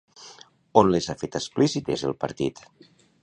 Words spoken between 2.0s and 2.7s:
el partit?